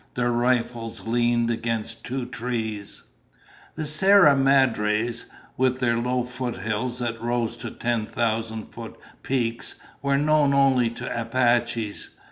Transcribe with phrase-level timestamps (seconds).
[0.15, 3.03] Their rifles leaned against two trees.
[3.75, 5.27] The Sierra Madres,
[5.57, 11.21] with their low foothills that rose to ten thousand foot peaks, were known only to
[11.21, 12.15] Apaches.